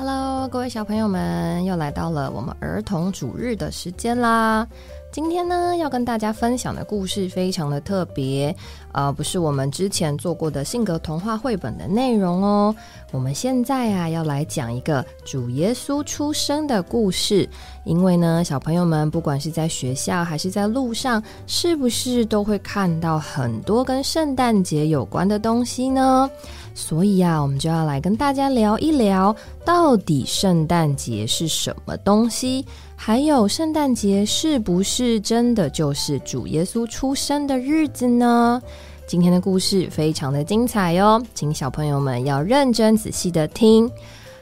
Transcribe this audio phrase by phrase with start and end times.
[0.00, 4.64] Hello，各位小朋友们，又来到了我们儿童主日的时间啦。
[5.10, 8.54] 今天呢，要跟大家分享的故事非常的特别，
[8.92, 12.74] 呃，不是我们之前做过的性格童话绘本的内容哦。
[13.10, 17.48] 我们现在啊，要来讲一个主耶稣出生的故事。
[17.84, 26.30] 因为呢，小朋友们不管是在学校还是在路上，是不是都会看到很多跟圣诞节有关的东西呢？
[26.74, 29.34] 所以啊，我们就要来跟大家聊一聊，
[29.64, 32.64] 到底圣诞节是什么东西？
[33.00, 38.60] 还有，圣诞节是不是真的就是主耶稣出生的日子呢？
[39.06, 43.88] 今天的故事非常的精彩哟，请小朋友们要认真仔细的听。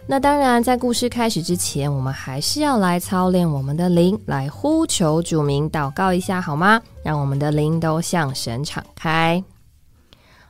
[0.07, 6.81] 那当然，在故事开始之前，我们还是要来操练我们的灵，来呼求主名，祷告一下好吗？
[7.05, 9.45] 让我们的灵都向神敞开。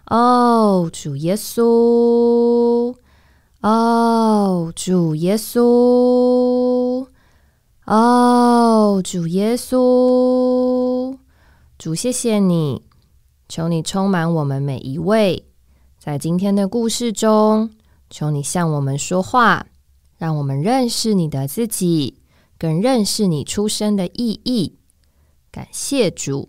[0.07, 2.95] 哦，主耶稣！
[3.63, 7.05] 哦，主耶稣！
[7.87, 11.17] 哦，主耶稣！
[11.79, 12.83] 主，谢谢你，
[13.49, 15.45] 求你充满我们每一位，
[15.97, 17.71] 在今天的故事中，
[18.11, 19.67] 求你向我们说话，
[20.19, 22.19] 让我们认识你的自己，
[22.59, 24.75] 更认识你出生的意义。
[25.53, 26.49] 感谢主。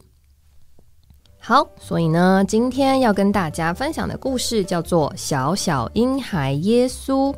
[1.37, 7.31] 好，所以呢，今天要跟大家分享的故事叫做《小小婴孩耶稣》。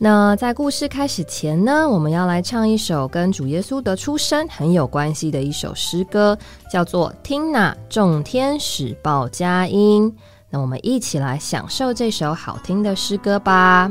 [0.00, 6.38] 那在故事开始前呢，我们要来唱一首跟主耶稣的出生很有关系的一首诗歌，
[6.70, 10.08] 叫做《听那众天使报佳音》。
[10.50, 13.90] 那我们一起来享受这首好听的诗歌吧。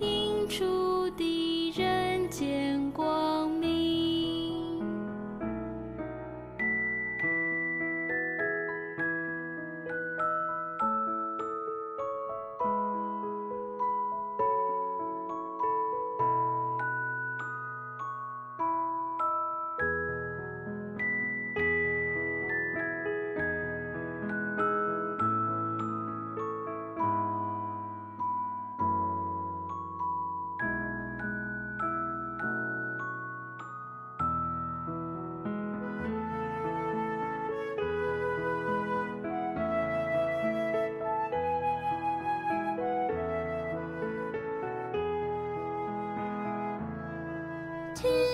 [0.00, 3.19] 应出的人间光。
[48.02, 48.29] tears.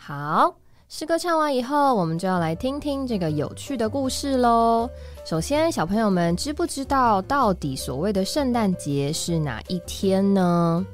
[0.00, 0.54] 好，
[0.88, 4.88] 诗歌唱完以后，我们就要来听听这个有趣的故事喽。
[5.26, 10.86] 首先，小朋友们知不知道到底所谓的圣诞节是哪一天呢？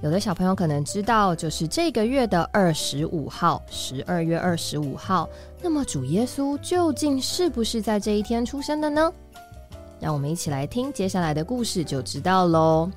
[0.00, 5.28] 有的小朋友可能知道，就是这个月的二十五号，十二月二十五号。
[5.60, 9.12] 那么，主耶稣究竟是不是在这一天出生的呢？
[9.98, 12.90] 让我们一起来听接下来的故事，就知道喽。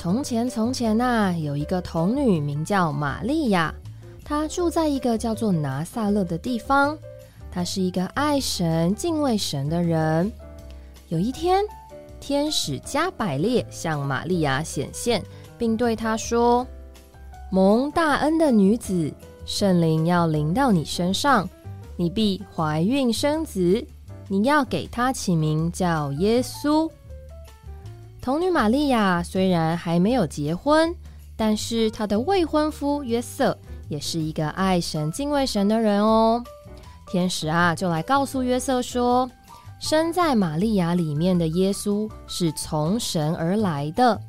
[0.00, 3.74] 从前，从前呐，有一个童女，名叫玛利亚。
[4.24, 6.96] 她住在一个叫做拿撒勒的地方。
[7.50, 10.30] 她是一个爱神、敬畏神的人。
[11.08, 11.64] 有一天，
[12.20, 15.20] 天使加百列向玛利亚显现，
[15.58, 16.64] 并对她说
[17.50, 19.12] ：“蒙大恩的女子，
[19.44, 21.48] 圣灵要临到你身上，
[21.96, 23.84] 你必怀孕生子，
[24.28, 26.88] 你要给他起名叫耶稣。”
[28.28, 30.94] 童女玛利亚虽然还没有结婚，
[31.34, 33.56] 但是她的未婚夫约瑟
[33.88, 36.44] 也是一个爱神、敬畏神的人哦。
[37.10, 39.30] 天使啊，就来告诉约瑟说，
[39.80, 44.20] 生在玛利亚里面的耶稣是从神而来的。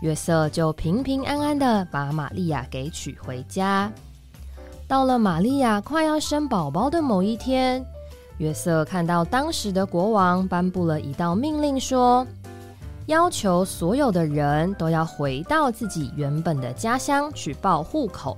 [0.00, 3.92] 约瑟就平平安安的把玛利亚给娶回家。
[4.88, 7.84] 到了玛利亚快要生宝宝的某一天，
[8.38, 12.26] 约瑟看到当时的国王颁布了一道命令，说。
[13.06, 18.34] 要求所有的人都要回到自己原本的家乡去报户口，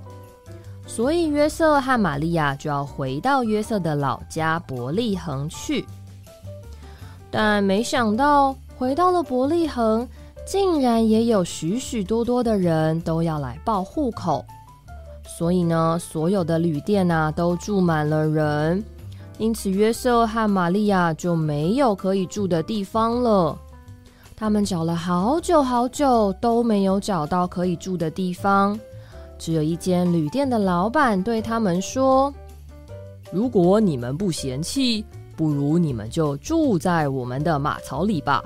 [0.85, 5.85] 所以约瑟和玛利亚就要回到约瑟的老家伯利恒去。
[7.31, 10.05] 但没想到，回到了伯利恒，
[10.45, 14.43] 竟然也有许许多多的人都要来报户口，
[15.25, 18.83] 所以呢，所有的旅店啊都住满了人，
[19.37, 23.57] 因此约瑟和玛利亚就没有可以住的地方了。
[24.39, 28.79] 他们找了好久好久都没有找到可以住的地方，
[29.39, 32.31] 只有一间旅店的老板对他们说
[33.33, 35.03] ：“如果你们不嫌弃，
[35.35, 38.43] 不如你们就住在我们的马槽里吧。”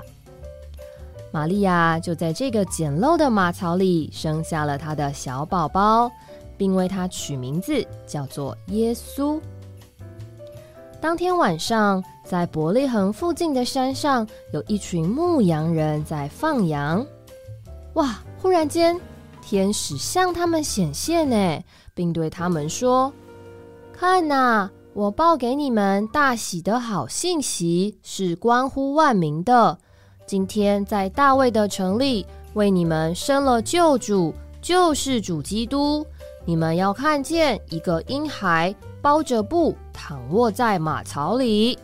[1.30, 6.10] 玛利亚就在这个简陋的马槽里生下了他的小宝宝，
[6.56, 9.38] 并为他取名字叫做耶稣。
[11.02, 12.02] 当天晚上。
[12.24, 17.06] 在伯利恒附近的山上，有一群牧羊人在放羊。
[17.96, 18.20] 哇！
[18.38, 18.98] 忽然间，
[19.42, 21.62] 天使向他们显现呢，
[21.94, 23.12] 并对他们说
[23.92, 29.78] ：“看呐，我报给你们大喜的好信息，是关乎万民的。
[30.26, 36.06] 今天在大卫的城里，为你们生了救主，救世主基督。
[36.46, 41.78] 你们要看见一个婴孩包着布躺卧在马槽里。”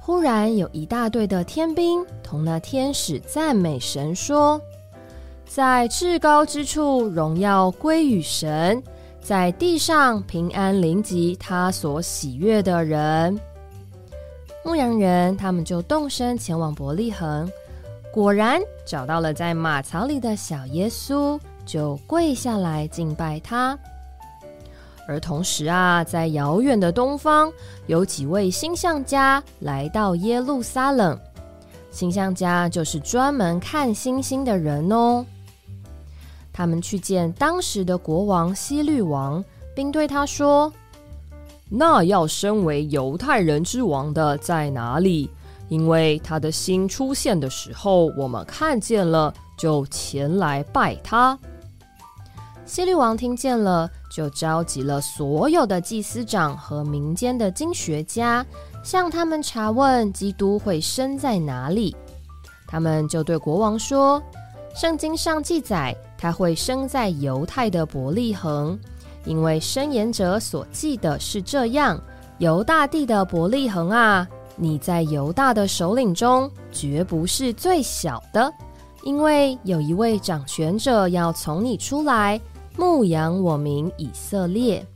[0.00, 4.58] 忽然有一大队的天兵同那天使赞美神说
[5.46, 8.82] ：“在至高之处荣耀归于神，
[9.20, 13.38] 在地上平安临及他所喜悦的人。”
[14.64, 17.50] 牧羊人他们就动身前往伯利恒，
[18.12, 23.78] 果然找到了在马槽里的小耶稣，就跪下来敬拜他。
[25.08, 27.50] 而同时啊，在遥远的东方，
[27.86, 31.18] 有几位星象家来到耶路撒冷。
[31.90, 35.24] 星象家就是专门看星星的人哦。
[36.52, 39.42] 他们去见当时的国王希律王，
[39.74, 40.70] 并对他说
[41.70, 45.30] ：“那要身为犹太人之王的在哪里？
[45.70, 51.38] 因为他的星出现的时候，我们看见了，就前来拜他。”
[52.68, 53.90] 希律王听见了。
[54.10, 58.44] 就召集了所有的祭司长和民间的经学家，
[58.82, 61.96] 向他们查问基督会生在哪里。
[62.66, 64.22] 他们就对国王说
[64.76, 68.78] ：“圣经上记载他会生在犹太的伯利恒，
[69.24, 71.98] 因为申言者所记的是这样：
[72.38, 74.26] 犹大地的伯利恒啊，
[74.56, 78.52] 你在犹大的首领中绝不是最小的，
[79.02, 82.40] 因为有一位掌权者要从你出来。”
[82.78, 84.86] 牧养我民以色列，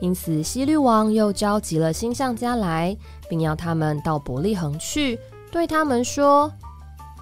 [0.00, 2.96] 因此希律王又召集了星象家来，
[3.28, 5.18] 并要他们到伯利恒去，
[5.50, 6.50] 对他们说：“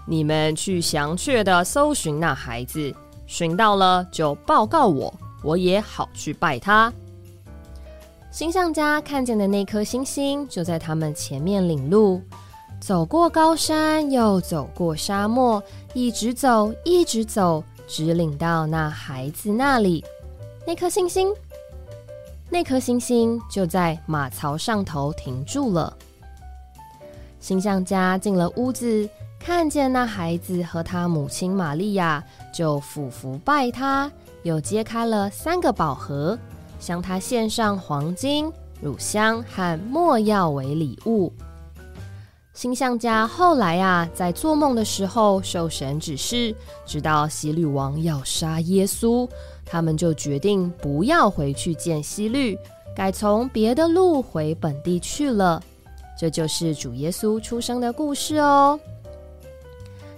[0.06, 2.94] 你们去详确的搜寻那孩子，
[3.26, 5.12] 寻到了就报告我，
[5.42, 6.92] 我也好去拜他。”
[8.30, 12.20] 星象家看见的那颗星星，就在他们前面领路，
[12.82, 15.62] 走过高山，又走过沙漠，
[15.94, 17.64] 一直走，一直走。
[17.92, 20.02] 指领到那孩子那里，
[20.66, 21.30] 那颗星星，
[22.48, 25.94] 那颗星星就在马槽上头停住了。
[27.38, 29.06] 星象家进了屋子，
[29.38, 34.10] 看见那孩子和他母亲玛利亚，就俯伏拜他，
[34.42, 36.38] 又揭开了三个宝盒，
[36.80, 41.30] 向他献上黄金、乳香和墨药为礼物。
[42.54, 46.54] 星象家后来啊，在做梦的时候受神指示，
[46.84, 49.26] 知道希律王要杀耶稣，
[49.64, 52.58] 他们就决定不要回去见希律，
[52.94, 55.62] 改从别的路回本地去了。
[56.18, 58.78] 这就是主耶稣出生的故事哦。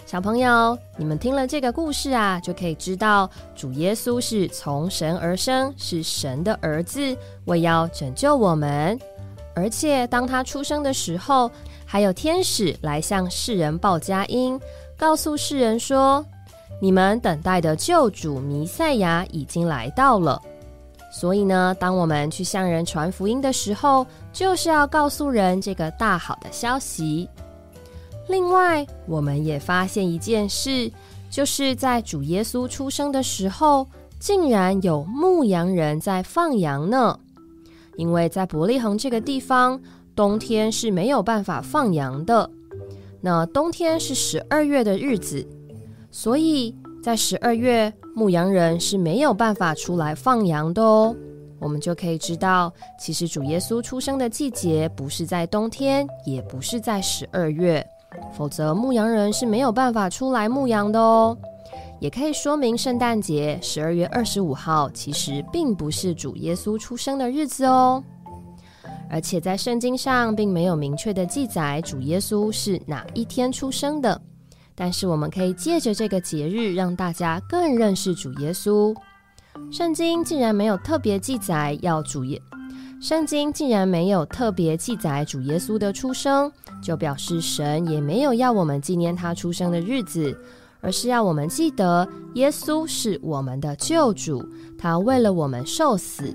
[0.05, 8.99] 小朋友，你们听了这个故事啊，就可以知道主耶稣是从神而生，是神的儿子，为要拯救我们。
[9.55, 11.49] 而且当他出生的时候，
[11.95, 14.61] 还有天使来向世人报佳音，
[14.99, 16.27] 告诉世人说：
[16.83, 20.43] 你们等待的救主弥赛亚已经来到了。
[21.13, 27.29] 所以呢，当我们去向人传福音的时候，就是要告诉人这个大好的消息。
[28.27, 30.91] 另外，我们也发现一件事，
[31.31, 33.87] 就是在主耶稣出生的时候，
[34.19, 37.17] 竟然有牧羊人在放羊呢。
[37.95, 39.81] 因为在伯利恒这个地方，
[40.15, 42.49] 冬天是没有办法放羊的。
[43.21, 45.47] 那冬天是十二月的日子，
[46.11, 51.15] 所以在十二月，牧羊人是没有办法出来放羊的哦。
[51.59, 57.85] 我们就可以知道，其实主耶稣出生的季节不是在冬天，也不是在十二月。
[58.37, 61.37] 否则，牧羊人是没有办法出来牧羊的哦。
[62.01, 68.05] 也可以说明，圣诞节十二月二十五号其实并不是主耶稣出生的日子哦。
[69.11, 74.21] 而且在圣经上并没有明确的记载主耶稣是哪一天出生的。
[74.75, 78.95] 但是我们可以借着这个节日，让大家更认识主耶稣。
[79.71, 82.41] 圣经竟然没有特别记载要主耶。
[83.01, 86.51] 圣经竟然没有特别记载主耶稣的出生，
[86.83, 90.37] 就表示神也没有要我们纪念他出生的日子，
[90.81, 94.45] 而是要我们记得耶稣是我们的救主，
[94.79, 96.35] 他为了我们受死，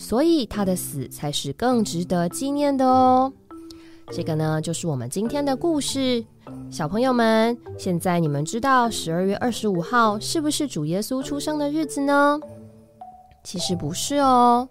[0.00, 3.30] 所以他的死才是更值得纪念的哦。
[4.10, 6.24] 这个呢，就是我们今天的故事，
[6.70, 12.40] 小朋友们，现在你们知道十二月二十五号是不是主耶稣出生的日子呢？
[13.44, 14.66] 其实不是哦。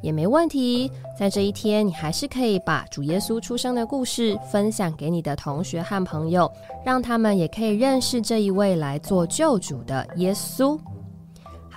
[0.00, 6.48] 也没问题，在这一天，你还是可以把主耶稣出生的故事分享给你的同学和朋友，
[6.86, 10.78] 让他们也可以认识这一位来做救主的耶稣。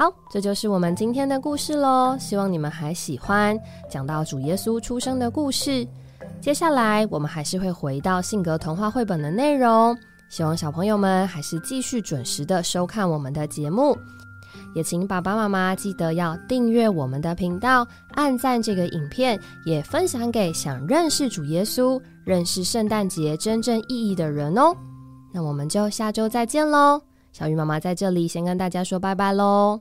[0.01, 2.17] 好，这就是我们今天的故事喽。
[2.20, 3.55] 希望你们还喜欢
[3.88, 5.88] 讲到主耶稣出生的故事。
[6.39, 9.96] 接下来，我们还是会回到性格童话绘本的内容。
[10.27, 13.96] 希望小朋友们还是继续准时的收看我们的节目。
[14.74, 24.75] 也请爸爸妈妈记得要订阅我们的频道，按赞这个影片，也分享给想认识主耶稣、认识圣诞节真正意义的人哦。
[25.31, 27.00] 那我们就下周再见喽！
[27.31, 29.79] 小鱼妈妈在这里先跟大家说拜拜喽。